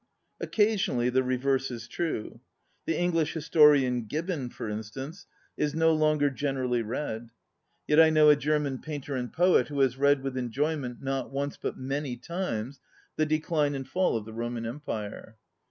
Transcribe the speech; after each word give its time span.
Occasionally 0.39 1.11
the 1.11 1.21
reverse 1.21 1.69
is 1.69 1.87
true. 1.87 2.39
The 2.87 2.97
English 2.97 3.33
historian. 3.33 4.07
Gibbon, 4.07 4.49
for 4.49 4.67
instance, 4.67 5.27
is 5.57 5.75
no 5.75 5.93
longer 5.93 6.31
generally 6.31 6.81
read. 6.81 7.29
Yet 7.87 7.99
I 7.99 8.09
know 8.09 8.31
a 8.31 8.35
German 8.35 8.79
painter 8.79 9.13
and 9.15 9.27
86 9.27 9.39
ON 9.39 9.45
READING 9.45 9.53
poet 9.61 9.67
who 9.67 9.79
has 9.81 9.97
read 9.97 10.23
with 10.23 10.37
enjoyment, 10.39 11.03
not 11.03 11.29
once, 11.29 11.55
but 11.55 11.77
many 11.77 12.17
times," 12.17 12.79
The 13.17 13.27
Decline 13.27 13.75
and 13.75 13.87
Fall 13.87 14.17
of 14.17 14.25
the 14.25 14.33
Roman 14.33 14.65
Empire." 14.65 15.37